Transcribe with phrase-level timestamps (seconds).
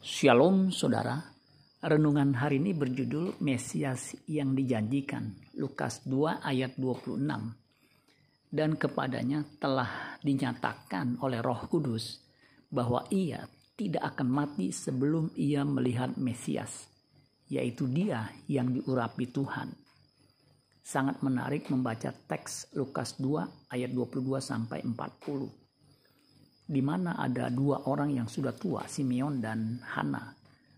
[0.00, 1.20] Shalom saudara,
[1.84, 7.20] renungan hari ini berjudul Mesias yang dijanjikan, Lukas 2 ayat 26.
[8.48, 12.16] Dan kepadanya telah dinyatakan oleh roh kudus
[12.72, 13.44] bahwa ia
[13.76, 16.88] tidak akan mati sebelum ia melihat Mesias,
[17.52, 19.68] yaitu dia yang diurapi Tuhan.
[20.80, 25.60] Sangat menarik membaca teks Lukas 2 ayat 22 sampai 40
[26.70, 30.30] di mana ada dua orang yang sudah tua, Simeon dan Hana.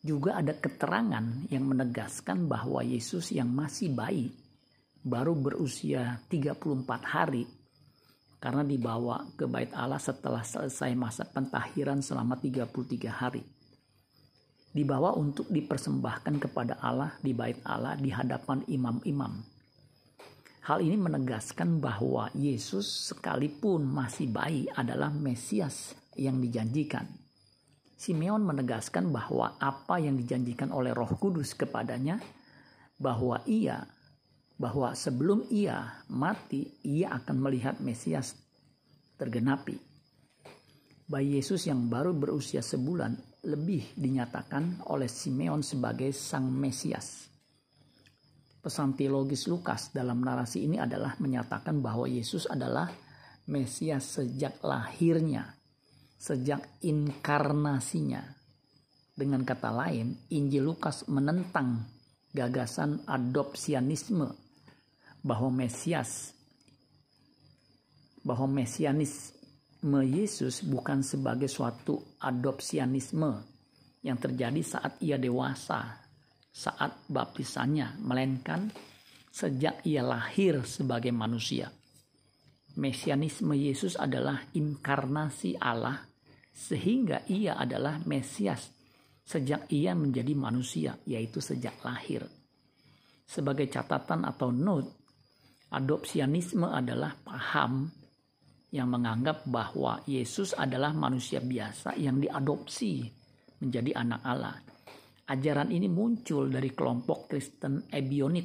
[0.00, 4.32] Juga ada keterangan yang menegaskan bahwa Yesus yang masih bayi
[5.04, 7.44] baru berusia 34 hari
[8.40, 13.44] karena dibawa ke bait Allah setelah selesai masa pentahiran selama 33 hari.
[14.72, 19.53] Dibawa untuk dipersembahkan kepada Allah di bait Allah di hadapan imam-imam
[20.64, 27.04] Hal ini menegaskan bahwa Yesus sekalipun masih bayi adalah Mesias yang dijanjikan.
[28.00, 32.16] Simeon menegaskan bahwa apa yang dijanjikan oleh Roh Kudus kepadanya
[32.96, 33.84] bahwa ia
[34.56, 38.32] bahwa sebelum ia mati ia akan melihat Mesias
[39.20, 39.76] tergenapi.
[41.04, 47.33] Bayi Yesus yang baru berusia sebulan lebih dinyatakan oleh Simeon sebagai sang Mesias.
[48.64, 52.88] Pesan teologis Lukas dalam narasi ini adalah menyatakan bahwa Yesus adalah
[53.44, 55.52] Mesias sejak lahirnya,
[56.16, 58.24] sejak inkarnasinya.
[59.12, 61.84] Dengan kata lain, Injil Lukas menentang
[62.32, 64.32] gagasan adopsianisme
[65.20, 66.32] bahwa Mesias
[68.24, 73.44] bahwa mesianisme Yesus bukan sebagai suatu adopsianisme
[74.00, 76.03] yang terjadi saat ia dewasa
[76.54, 78.70] saat baptisannya, melainkan
[79.34, 81.66] sejak ia lahir sebagai manusia.
[82.78, 85.98] Mesianisme Yesus adalah inkarnasi Allah
[86.54, 88.70] sehingga ia adalah Mesias
[89.26, 92.22] sejak ia menjadi manusia, yaitu sejak lahir.
[93.26, 94.94] Sebagai catatan atau note,
[95.74, 97.90] adopsianisme adalah paham
[98.70, 103.06] yang menganggap bahwa Yesus adalah manusia biasa yang diadopsi
[103.58, 104.73] menjadi anak Allah
[105.24, 108.44] Ajaran ini muncul dari kelompok Kristen Ebionit.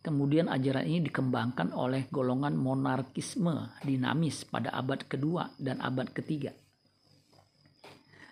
[0.00, 6.56] Kemudian ajaran ini dikembangkan oleh golongan monarkisme dinamis pada abad kedua dan abad ketiga.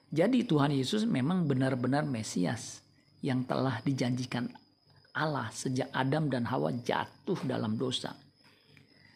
[0.09, 2.81] Jadi Tuhan Yesus memang benar-benar Mesias
[3.21, 4.49] yang telah dijanjikan
[5.13, 8.17] Allah sejak Adam dan Hawa jatuh dalam dosa.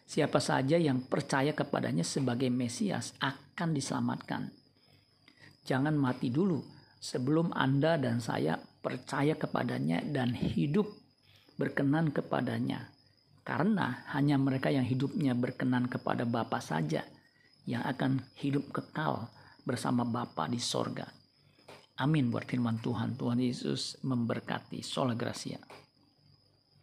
[0.05, 4.49] Siapa saja yang percaya kepadanya sebagai Mesias akan diselamatkan.
[5.65, 10.87] Jangan mati dulu sebelum Anda dan saya percaya kepadanya dan hidup
[11.57, 12.93] berkenan kepadanya.
[13.47, 17.07] Karena hanya mereka yang hidupnya berkenan kepada Bapa saja
[17.63, 19.31] yang akan hidup kekal
[19.63, 21.07] bersama Bapa di sorga.
[21.97, 23.17] Amin buat firman Tuhan.
[23.17, 24.85] Tuhan Yesus memberkati.
[24.85, 25.57] Sola Gracia.